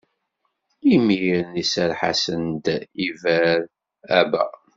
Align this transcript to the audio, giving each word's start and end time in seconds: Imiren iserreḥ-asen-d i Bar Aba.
Imiren 0.95 1.49
iserreḥ-asen-d 1.63 2.65
i 3.05 3.07
Bar 3.21 3.59
Aba. 4.19 4.43